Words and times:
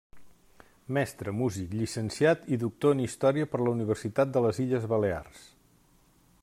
Mestre, 0.97 1.33
músic, 1.41 1.75
llicenciat 1.81 2.49
i 2.57 2.59
doctor 2.65 2.97
en 2.97 3.05
Història 3.05 3.49
per 3.53 3.63
la 3.65 3.73
Universitat 3.77 4.35
de 4.39 4.43
les 4.47 4.63
Illes 4.67 4.91
Balears. 4.95 5.45